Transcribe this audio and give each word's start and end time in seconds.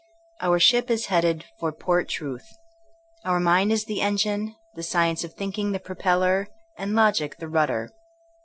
Our 0.41 0.57
ship 0.57 0.89
is 0.89 1.05
headed 1.05 1.45
for 1.59 1.69
the 1.69 1.77
port 1.77 2.09
Truth. 2.09 2.49
Our 3.23 3.39
mind 3.39 3.71
is 3.71 3.85
the 3.85 4.01
engine, 4.01 4.55
the 4.73 4.81
science 4.81 5.23
of 5.23 5.35
thinking 5.35 5.73
the 5.73 5.79
propeller, 5.79 6.47
and 6.75 6.95
logic 6.95 7.37
the 7.37 7.47
rudder. 7.47 7.91